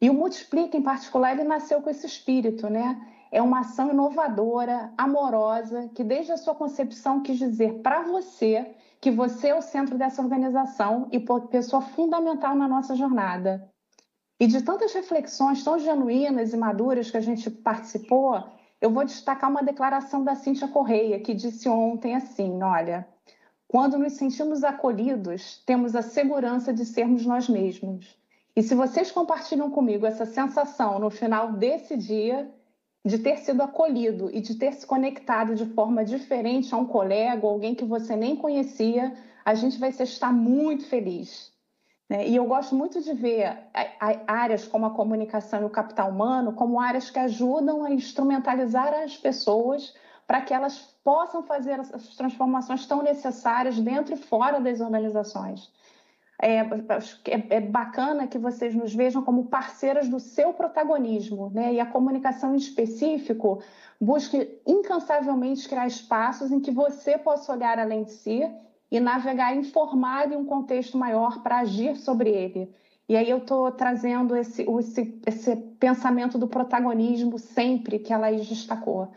[0.00, 3.00] E o Multiplica, em particular, ele nasceu com esse espírito, né?
[3.32, 9.10] É uma ação inovadora, amorosa, que desde a sua concepção quis dizer para você que
[9.10, 11.18] você é o centro dessa organização e
[11.50, 13.68] pessoa fundamental na nossa jornada.
[14.38, 18.42] E de tantas reflexões tão genuínas e maduras que a gente participou,
[18.80, 23.08] eu vou destacar uma declaração da Cíntia Correia, que disse ontem assim: olha,
[23.68, 28.18] quando nos sentimos acolhidos, temos a segurança de sermos nós mesmos.
[28.56, 32.52] E se vocês compartilham comigo essa sensação no final desse dia,
[33.04, 37.46] de ter sido acolhido e de ter se conectado de forma diferente a um colega,
[37.46, 39.12] ou alguém que você nem conhecia,
[39.44, 41.53] a gente vai estar muito feliz.
[42.08, 42.28] Né?
[42.28, 43.58] E eu gosto muito de ver
[44.26, 49.16] áreas como a comunicação e o capital humano como áreas que ajudam a instrumentalizar as
[49.16, 49.94] pessoas
[50.26, 55.70] para que elas possam fazer as transformações tão necessárias dentro e fora das organizações.
[56.40, 61.74] É, é, é, bacana que vocês nos vejam como parceiras do seu protagonismo, né?
[61.74, 63.62] E a comunicação em específico
[64.00, 68.42] busque incansavelmente criar espaços em que você possa olhar além de si
[68.94, 72.72] e navegar informado em um contexto maior para agir sobre ele.
[73.08, 78.46] E aí eu estou trazendo esse, esse, esse pensamento do protagonismo sempre que a Laís
[78.46, 79.10] destacou.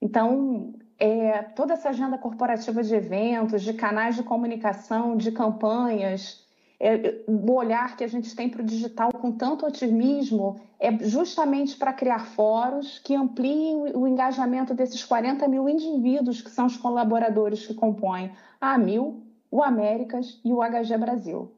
[0.00, 6.46] Então, é, toda essa agenda corporativa de eventos, de canais de comunicação, de campanhas,
[6.80, 11.76] é, o olhar que a gente tem para o digital com tanto otimismo é justamente
[11.76, 17.64] para criar fóruns que ampliem o engajamento desses 40 mil indivíduos que são os colaboradores
[17.64, 21.56] que compõem a AMIL, o Américas e o HG Brasil.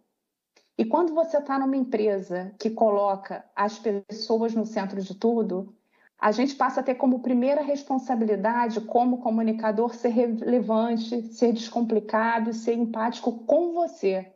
[0.76, 5.74] E quando você está numa empresa que coloca as pessoas no centro de tudo,
[6.20, 12.74] a gente passa a ter como primeira responsabilidade, como comunicador, ser relevante, ser descomplicado, ser
[12.74, 14.33] empático com você.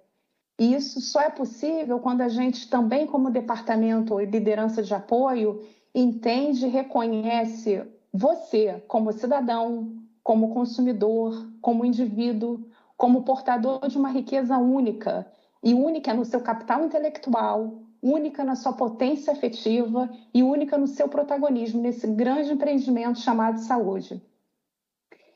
[0.59, 5.63] E isso só é possível quando a gente também, como departamento e liderança de apoio,
[5.95, 12.67] entende e reconhece você como cidadão, como consumidor, como indivíduo,
[12.97, 15.31] como portador de uma riqueza única,
[15.63, 21.09] e única no seu capital intelectual, única na sua potência afetiva e única no seu
[21.09, 24.23] protagonismo nesse grande empreendimento chamado saúde.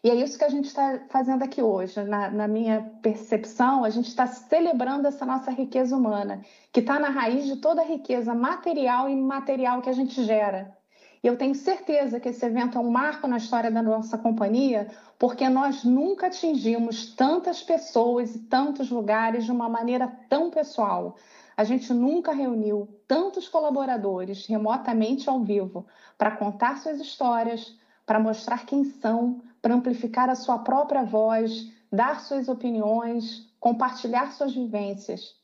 [0.05, 2.03] E é isso que a gente está fazendo aqui hoje.
[2.03, 7.09] Na, na minha percepção, a gente está celebrando essa nossa riqueza humana, que está na
[7.09, 10.77] raiz de toda a riqueza material e imaterial que a gente gera.
[11.23, 14.89] E eu tenho certeza que esse evento é um marco na história da nossa companhia,
[15.21, 21.15] porque nós nunca atingimos tantas pessoas e tantos lugares de uma maneira tão pessoal.
[21.57, 25.87] A gente nunca reuniu tantos colaboradores remotamente ao vivo
[26.19, 32.21] para contar suas histórias, para mostrar quem são, para amplificar a sua própria voz, dar
[32.21, 35.35] suas opiniões, compartilhar suas vivências.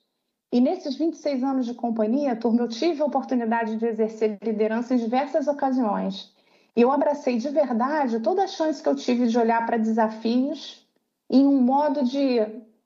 [0.51, 4.99] E nesses 26 anos de companhia, turma, eu tive a oportunidade de exercer liderança em
[4.99, 6.33] diversas ocasiões.
[6.75, 10.87] E eu abracei de verdade toda a chance que eu tive de olhar para desafios
[11.29, 12.39] em um modo de,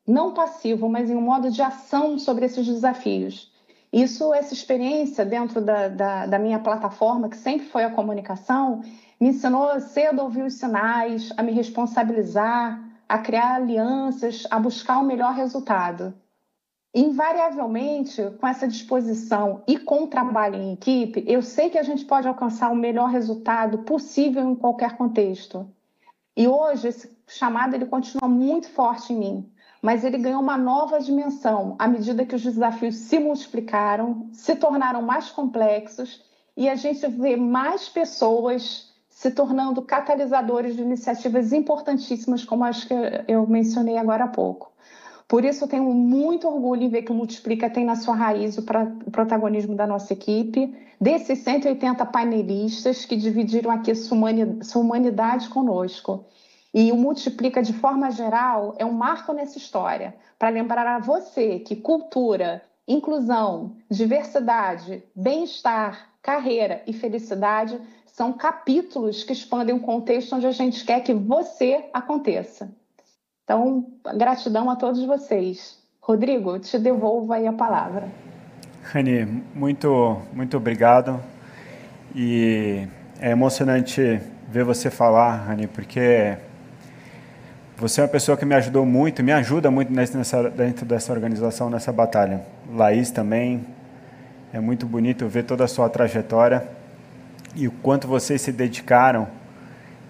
[0.07, 3.52] não passivo, mas em um modo de ação sobre esses desafios.
[3.93, 8.83] Isso, essa experiência dentro da, da, da minha plataforma, que sempre foi a comunicação,
[9.21, 14.99] me ensinou cedo a ouvir os sinais, a me responsabilizar, a criar alianças, a buscar
[14.99, 16.15] o melhor resultado.
[16.95, 22.07] Invariavelmente, com essa disposição e com o trabalho em equipe, eu sei que a gente
[22.07, 25.69] pode alcançar o melhor resultado possível em qualquer contexto.
[26.35, 29.52] E hoje esse chamado ele continua muito forte em mim,
[29.83, 35.03] mas ele ganhou uma nova dimensão à medida que os desafios se multiplicaram, se tornaram
[35.03, 36.23] mais complexos
[36.57, 42.95] e a gente vê mais pessoas se tornando catalisadores de iniciativas importantíssimas, como as que
[43.27, 44.73] eu mencionei agora há pouco.
[45.29, 48.59] Por isso, eu tenho muito orgulho em ver que o Multiplica tem na sua raiz
[48.59, 48.63] o,
[49.11, 56.27] protagonismo da nossa equipe, desses 180 painelistas que dividiram aqui sua humanidade conosco.
[56.75, 61.59] E o Multiplica, de forma geral, é um marco nessa história, para lembrar a você
[61.59, 70.47] que cultura, inclusão, diversidade, bem-estar, carreira e felicidade são capítulos que expandem o contexto onde
[70.47, 72.71] a gente quer que você aconteça.
[73.45, 75.79] Então, gratidão a todos vocês.
[76.01, 78.09] Rodrigo, te devolvo aí a palavra.
[78.83, 81.21] Rani, muito, muito obrigado.
[82.15, 82.87] E
[83.21, 86.37] é emocionante ver você falar, Rani, porque
[87.77, 91.71] você é uma pessoa que me ajudou muito, me ajuda muito nessa, dentro dessa organização,
[91.71, 92.43] nessa batalha.
[92.73, 93.65] Laís também.
[94.53, 96.69] É muito bonito ver toda a sua trajetória
[97.57, 99.27] e o quanto vocês se dedicaram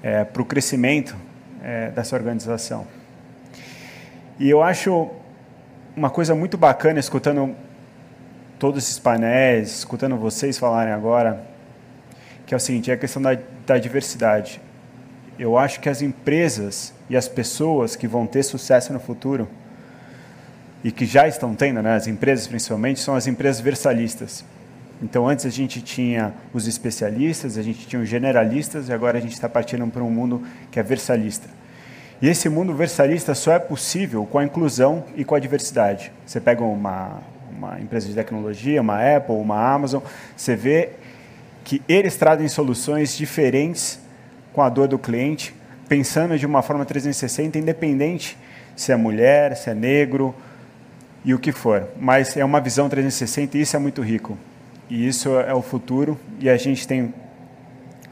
[0.02, 1.16] é, para o crescimento
[1.62, 2.86] é, dessa organização.
[4.38, 5.10] E eu acho
[5.96, 7.54] uma coisa muito bacana escutando
[8.58, 11.44] todos esses painéis, escutando vocês falarem agora,
[12.46, 14.60] que é o seguinte, é a questão da, da diversidade.
[15.42, 19.48] Eu acho que as empresas e as pessoas que vão ter sucesso no futuro
[20.84, 24.44] e que já estão tendo, né, as empresas principalmente, são as empresas versalistas.
[25.02, 29.20] Então, antes a gente tinha os especialistas, a gente tinha os generalistas e agora a
[29.20, 31.48] gente está partindo para um mundo que é versalista.
[32.20, 36.12] E esse mundo versalista só é possível com a inclusão e com a diversidade.
[36.24, 37.18] Você pega uma,
[37.50, 40.04] uma empresa de tecnologia, uma Apple, uma Amazon,
[40.36, 40.90] você vê
[41.64, 44.00] que eles trazem soluções diferentes
[44.52, 45.54] com a dor do cliente,
[45.88, 48.36] pensando de uma forma 360, independente
[48.76, 50.34] se é mulher, se é negro
[51.24, 51.88] e o que for.
[51.98, 54.38] Mas é uma visão 360 e isso é muito rico.
[54.88, 57.14] E isso é o futuro e a gente tem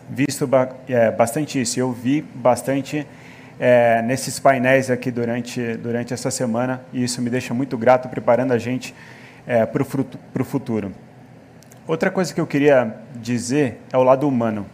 [0.08, 0.48] visto
[0.88, 1.78] é, bastante isso.
[1.78, 3.06] Eu vi bastante
[3.58, 8.52] é, nesses painéis aqui durante, durante essa semana e isso me deixa muito grato preparando
[8.52, 8.94] a gente
[9.46, 10.92] é, para o futuro.
[11.86, 14.64] Outra coisa que eu queria dizer é o lado humano.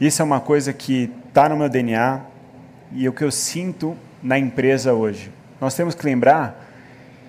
[0.00, 2.20] Isso é uma coisa que está no meu DNA
[2.92, 5.30] e é o que eu sinto na empresa hoje.
[5.60, 6.64] Nós temos que lembrar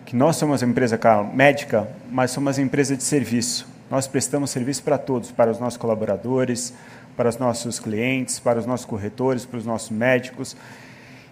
[0.05, 3.67] que nós somos uma empresa claro, médica, mas somos uma empresa de serviço.
[3.89, 6.73] Nós prestamos serviço para todos, para os nossos colaboradores,
[7.15, 10.57] para os nossos clientes, para os nossos corretores, para os nossos médicos.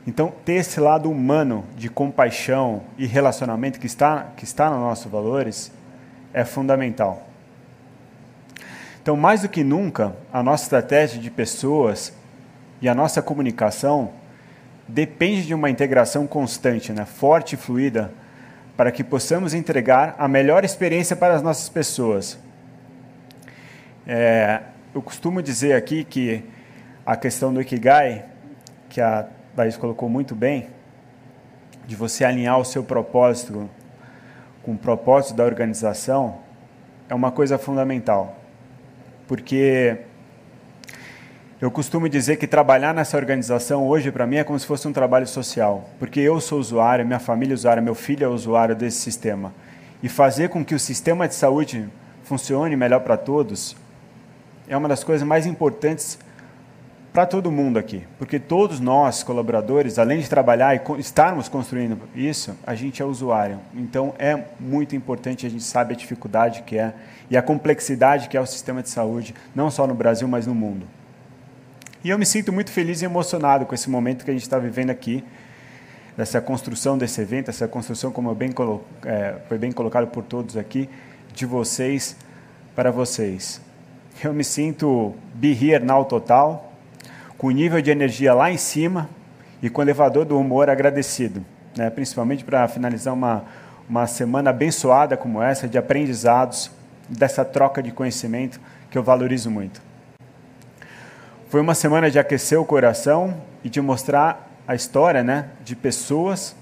[0.06, 5.12] Então, ter esse lado humano de compaixão e relacionamento que está, que está nos nossos
[5.12, 5.72] valores
[6.32, 7.33] é fundamental.
[9.04, 12.14] Então, mais do que nunca, a nossa estratégia de pessoas
[12.82, 14.12] e a nossa comunicação
[14.88, 18.14] depende de uma integração constante, né, forte e fluida,
[18.78, 22.40] para que possamos entregar a melhor experiência para as nossas pessoas.
[24.08, 24.62] É,
[24.96, 26.42] eu costumo dizer aqui que
[27.06, 28.24] a questão do Ikigai,
[28.88, 30.70] que a Thaís colocou muito bem,
[31.86, 33.70] de você alinhar o seu propósito
[34.64, 36.38] com o propósito da organização,
[37.10, 38.43] é uma coisa fundamental.
[39.28, 39.98] Porque
[41.62, 44.92] eu costumo dizer que trabalhar nessa organização hoje para mim é como se fosse um
[44.92, 48.98] trabalho social, porque eu sou usuário, minha família é usuária, meu filho é usuário desse
[48.98, 49.54] sistema.
[50.02, 51.88] E fazer com que o sistema de saúde
[52.24, 53.78] funcione melhor para todos
[54.68, 56.20] é uma das coisas mais importantes
[57.14, 62.58] para todo mundo aqui, porque todos nós, colaboradores, além de trabalhar e estarmos construindo isso,
[62.66, 63.60] a gente é usuário.
[63.74, 66.94] Então é muito importante, a gente sabe a dificuldade que é
[67.30, 70.56] e a complexidade que é o sistema de saúde, não só no Brasil, mas no
[70.56, 70.88] mundo.
[72.04, 74.58] E eu me sinto muito feliz e emocionado com esse momento que a gente está
[74.58, 75.24] vivendo aqui,
[76.18, 78.52] dessa construção desse evento, essa construção, como bem
[79.06, 80.90] é, foi bem colocado por todos aqui,
[81.34, 82.18] de vocês
[82.76, 83.62] para vocês
[84.22, 86.73] eu me sinto be here now total,
[87.44, 89.10] com o nível de energia lá em cima
[89.62, 91.44] e com o elevador do humor agradecido,
[91.76, 91.90] né?
[91.90, 93.44] principalmente para finalizar uma,
[93.90, 96.72] uma semana abençoada como essa, de aprendizados,
[97.10, 99.82] dessa troca de conhecimento que eu valorizo muito.
[101.50, 106.56] Foi uma semana de aquecer o coração e de mostrar a história né, de pessoas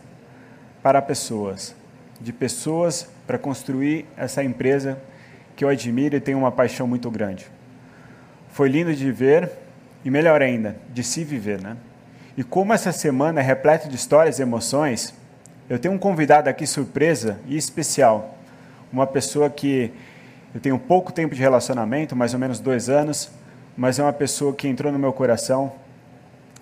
[0.81, 1.75] para pessoas,
[2.19, 4.97] de pessoas para construir essa empresa
[5.55, 7.45] que eu admiro e tenho uma paixão muito grande.
[8.49, 9.61] Foi lindo de ver
[10.03, 11.77] e melhor ainda, de se viver, né?
[12.37, 15.13] E como essa semana é repleta de histórias e emoções,
[15.69, 18.35] eu tenho um convidado aqui surpresa e especial.
[18.91, 19.91] Uma pessoa que
[20.53, 23.31] eu tenho pouco tempo de relacionamento, mais ou menos dois anos,
[23.77, 25.73] mas é uma pessoa que entrou no meu coração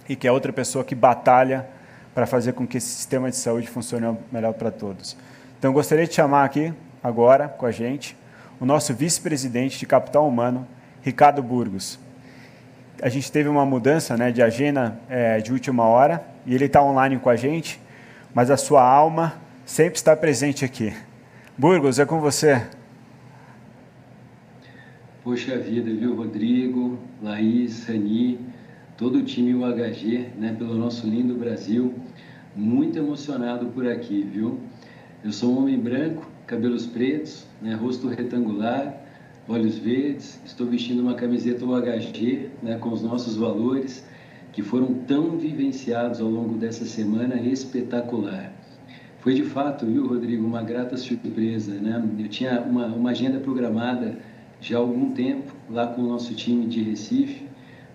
[0.08, 1.68] e que é outra pessoa que batalha
[2.14, 5.16] para fazer com que esse sistema de saúde funcione melhor para todos.
[5.58, 8.18] Então, eu gostaria de chamar aqui, agora, com a gente,
[8.60, 10.68] o nosso vice-presidente de capital humano,
[11.02, 12.00] Ricardo Burgos.
[13.02, 16.84] A gente teve uma mudança né, de agenda é, de última hora e ele está
[16.84, 17.80] online com a gente,
[18.34, 19.36] mas a sua alma
[19.66, 20.94] sempre está presente aqui.
[21.58, 22.62] Burgos, é com você.
[25.24, 28.40] Poxa vida, viu, Rodrigo, Laís, Rani,
[28.98, 31.94] todo o time UHG, né, pelo nosso lindo Brasil.
[32.54, 34.60] Muito emocionado por aqui, viu?
[35.24, 38.94] Eu sou um homem branco, cabelos pretos, né, rosto retangular,
[39.50, 40.40] olhos verdes.
[40.46, 44.06] Estou vestindo uma camiseta UHG, né, com os nossos valores,
[44.54, 48.54] que foram tão vivenciados ao longo dessa semana espetacular.
[49.20, 52.02] Foi de fato, viu, Rodrigo, uma grata surpresa, né?
[52.18, 54.18] Eu tinha uma, uma agenda programada
[54.62, 57.48] já há algum tempo lá com o nosso time de Recife.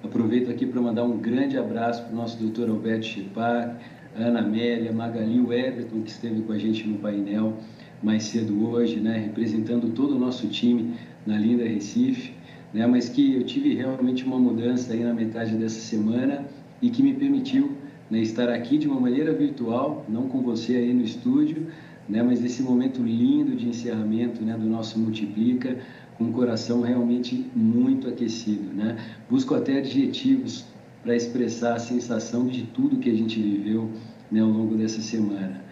[0.02, 3.74] Aproveito aqui para mandar um grande abraço para o nosso doutor Alberto Chipac,
[4.14, 7.56] Ana Amélia, Magali, o Everton, que esteve com a gente no painel
[8.04, 10.94] mais cedo hoje, né, representando todo o nosso time
[11.26, 12.32] na linda Recife,
[12.72, 16.44] né, mas que eu tive realmente uma mudança aí na metade dessa semana
[16.82, 17.72] e que me permitiu
[18.10, 21.68] né, estar aqui de uma maneira virtual, não com você aí no estúdio,
[22.08, 25.78] né, mas esse momento lindo de encerramento né, do nosso Multiplica,
[26.18, 28.72] com o coração realmente muito aquecido.
[28.74, 28.96] Né?
[29.28, 30.64] Busco até adjetivos
[31.02, 33.90] para expressar a sensação de tudo que a gente viveu
[34.30, 35.63] né, ao longo dessa semana.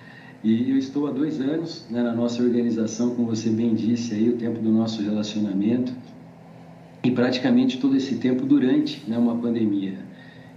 [0.44, 4.28] E eu estou há dois anos né, na nossa organização, como você bem disse, aí,
[4.28, 5.92] o tempo do nosso relacionamento,
[7.04, 9.94] e praticamente todo esse tempo durante né, uma pandemia.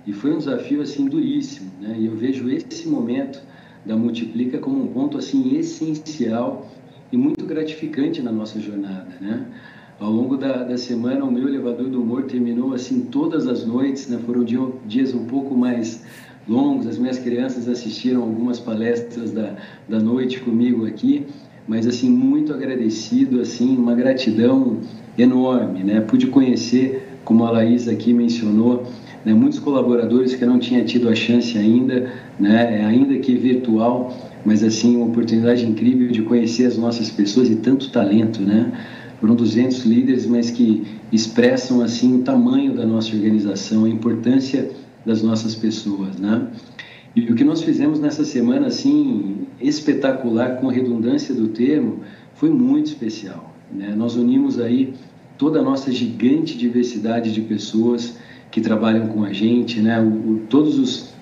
[0.07, 1.95] E foi um desafio assim duríssimo, né?
[1.99, 3.41] E eu vejo esse momento
[3.83, 6.71] da Multiplica como um ponto assim essencial
[7.11, 9.45] e muito gratificante na nossa jornada, né?
[9.99, 14.07] Ao longo da, da semana, o meu elevador do humor terminou assim todas as noites,
[14.07, 14.19] né?
[14.25, 14.43] Foram
[14.85, 16.03] dias um pouco mais
[16.47, 19.55] longos, as minhas crianças assistiram algumas palestras da,
[19.87, 21.25] da noite comigo aqui,
[21.67, 24.79] mas assim, muito agradecido, assim, uma gratidão
[25.17, 26.01] enorme, né?
[26.01, 28.83] Pude conhecer, como a Laís aqui mencionou,
[29.25, 29.33] né?
[29.33, 32.85] muitos colaboradores que não tinha tido a chance ainda, né?
[32.85, 34.15] ainda que virtual,
[34.45, 38.71] mas assim, uma oportunidade incrível de conhecer as nossas pessoas e tanto talento, né?
[39.19, 44.69] Foram 200 líderes, mas que expressam assim o tamanho da nossa organização, a importância
[45.05, 46.47] das nossas pessoas, né?
[47.15, 52.01] E o que nós fizemos nessa semana assim espetacular, com redundância do termo,
[52.33, 53.53] foi muito especial.
[53.71, 53.93] Né?
[53.95, 54.93] Nós unimos aí
[55.37, 58.17] toda a nossa gigante diversidade de pessoas
[58.51, 59.99] que trabalham com a gente, né?
[59.99, 61.13] O, o, todos os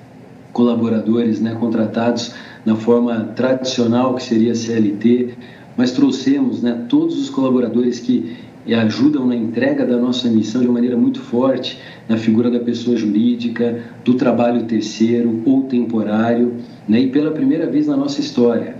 [0.52, 5.34] colaboradores, né, contratados na forma tradicional que seria CLT,
[5.76, 8.38] mas trouxemos né, todos os colaboradores que
[8.72, 12.96] ajudam na entrega da nossa missão de uma maneira muito forte na figura da pessoa
[12.96, 16.54] jurídica, do trabalho terceiro ou temporário,
[16.88, 18.76] né, e pela primeira vez na nossa história,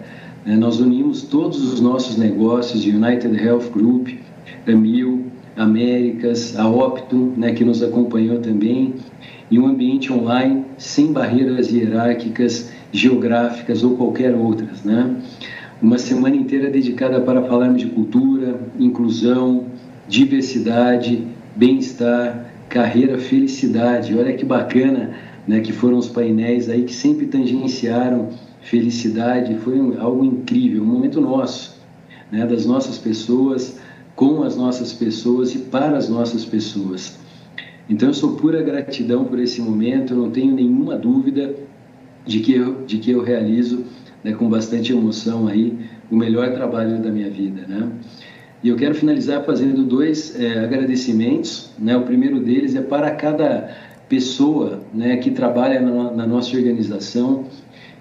[0.46, 4.10] né, nós unimos todos os nossos negócios de United Health Group,
[4.68, 5.26] Amil,
[5.58, 8.94] Américas, a Optum, né, que nos acompanhou também,
[9.52, 15.18] em um ambiente online sem barreiras hierárquicas, geográficas ou qualquer outras, né?
[15.84, 19.66] uma semana inteira dedicada para falarmos de cultura, inclusão,
[20.08, 24.18] diversidade, bem-estar, carreira, felicidade.
[24.18, 25.12] Olha que bacana,
[25.48, 28.30] né, que foram os painéis aí que sempre tangenciaram
[28.62, 29.56] felicidade.
[29.56, 31.80] Foi algo incrível, um momento nosso,
[32.32, 33.80] né, das nossas pessoas,
[34.16, 37.18] com as nossas pessoas e para as nossas pessoas.
[37.90, 41.54] Então eu sou pura gratidão por esse momento, eu não tenho nenhuma dúvida
[42.26, 43.84] de que eu, de que eu realizo
[44.24, 45.78] né, com bastante emoção aí,
[46.10, 47.92] o melhor trabalho da minha vida, né?
[48.64, 51.98] E eu quero finalizar fazendo dois é, agradecimentos, né?
[51.98, 53.70] O primeiro deles é para cada
[54.08, 57.46] pessoa, né, que trabalha na, na nossa organização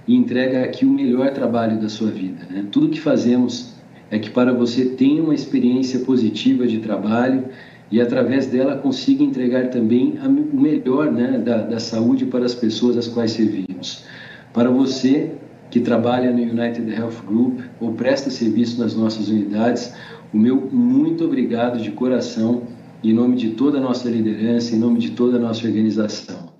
[0.06, 2.64] e entrega aqui o melhor trabalho da sua vida, né?
[2.70, 3.74] Tudo que fazemos
[4.10, 7.46] é que para você tenha uma experiência positiva de trabalho
[7.90, 12.96] e através dela consiga entregar também o melhor né, da, da saúde para as pessoas
[12.96, 14.04] às quais servimos.
[14.52, 15.32] Para você
[15.70, 19.94] que trabalha no United Health Group ou presta serviço nas nossas unidades,
[20.32, 22.66] o meu muito obrigado de coração,
[23.04, 26.52] em nome de toda a nossa liderança, em nome de toda a nossa organização.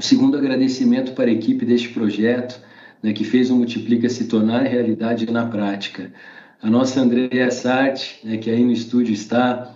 [0.00, 2.60] O segundo agradecimento para a equipe deste projeto,
[3.02, 6.12] né, que fez o Multiplica se tornar realidade na prática.
[6.60, 9.74] A nossa Andréa Sarte, né, que aí no estúdio está,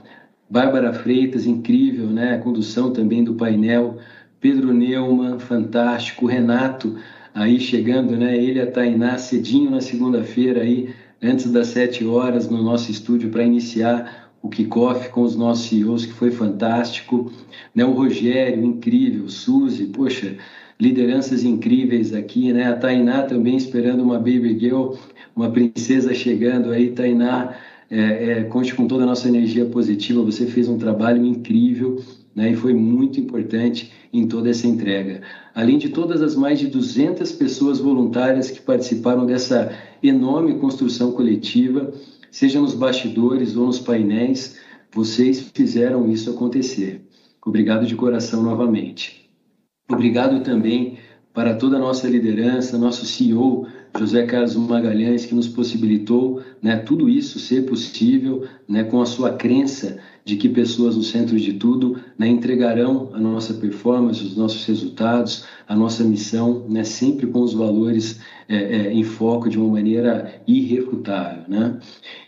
[0.50, 3.98] Bárbara Freitas, incrível, né, a condução também do painel,
[4.40, 6.96] Pedro Neumann, fantástico, Renato,
[7.34, 8.36] aí chegando, né?
[8.36, 13.30] Ele e a Tainá cedinho na segunda-feira aí, antes das sete horas no nosso estúdio
[13.30, 17.30] para iniciar o kickoff com os nossos CEOs, que foi fantástico.
[17.74, 17.84] Né?
[17.84, 20.36] O Rogério, incrível, Suzy, poxa,
[20.80, 22.66] lideranças incríveis aqui, né?
[22.66, 24.94] A Tainá também esperando uma baby girl,
[25.34, 27.54] uma princesa chegando aí, Tainá,
[27.88, 27.98] é,
[28.40, 32.02] é, conte com toda a nossa energia positiva, você fez um trabalho incrível
[32.34, 35.22] né, e foi muito importante em toda essa entrega.
[35.54, 39.72] Além de todas as mais de 200 pessoas voluntárias que participaram dessa
[40.02, 41.92] enorme construção coletiva,
[42.30, 44.58] seja nos bastidores ou nos painéis,
[44.92, 47.02] vocês fizeram isso acontecer.
[47.44, 49.28] Obrigado de coração novamente.
[49.90, 50.98] Obrigado também
[51.34, 53.66] para toda a nossa liderança, nosso CEO,
[53.98, 59.34] José Carlos Magalhães, que nos possibilitou né, tudo isso ser possível né, com a sua
[59.34, 64.64] crença de que pessoas no centro de tudo né, entregarão a nossa performance, os nossos
[64.64, 69.68] resultados, a nossa missão, né, sempre com os valores é, é, em foco de uma
[69.68, 71.44] maneira irrefutável.
[71.48, 71.78] Né?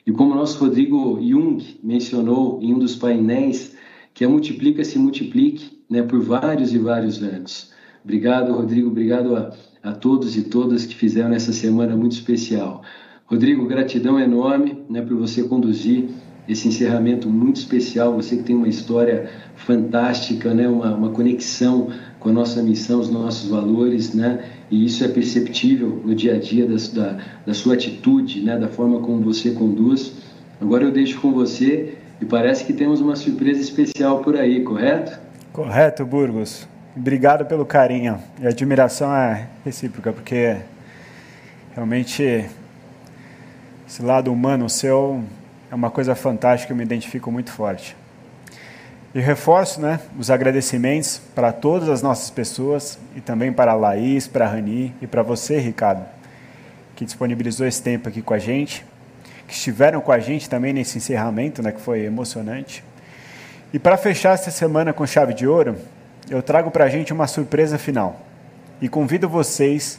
[0.06, 3.74] E como o nosso Rodrigo Jung mencionou em um dos painéis,
[4.12, 7.72] que a Multiplica se multiplique né, por vários e vários anos.
[8.04, 9.52] Obrigado, Rodrigo, obrigado a,
[9.82, 12.82] a todos e todas que fizeram essa semana muito especial.
[13.24, 16.10] Rodrigo, gratidão enorme né, por você conduzir
[16.46, 18.14] esse encerramento muito especial.
[18.16, 20.68] Você que tem uma história fantástica, né?
[20.68, 21.88] uma, uma conexão
[22.20, 24.44] com a nossa missão, os nossos valores, né?
[24.70, 28.58] e isso é perceptível no dia a dia da, da, da sua atitude, né?
[28.58, 30.12] da forma como você conduz.
[30.60, 35.18] Agora eu deixo com você e parece que temos uma surpresa especial por aí, correto?
[35.52, 36.68] Correto, Burgos.
[36.96, 38.22] Obrigado pelo carinho.
[38.38, 40.58] E a admiração é recíproca, porque
[41.74, 42.48] realmente
[43.84, 45.24] esse lado humano seu
[45.72, 47.96] é uma coisa fantástica, eu me identifico muito forte.
[49.12, 54.28] E reforço né, os agradecimentos para todas as nossas pessoas e também para a Laís,
[54.28, 56.04] para a Rani e para você, Ricardo,
[56.94, 58.86] que disponibilizou esse tempo aqui com a gente,
[59.48, 62.84] que estiveram com a gente também nesse encerramento, né, que foi emocionante.
[63.72, 65.76] E para fechar essa semana com chave de ouro,
[66.28, 68.20] eu trago para a gente uma surpresa final.
[68.80, 69.98] E convido vocês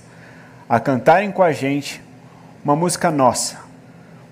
[0.67, 2.01] a cantarem com a gente
[2.63, 3.57] uma música nossa,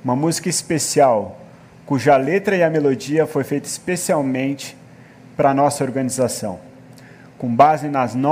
[0.03, 1.39] uma música especial,
[1.85, 4.75] cuja letra e a melodia foi feita especialmente
[5.37, 6.59] para a nossa organização,
[7.37, 8.23] com base nas nossas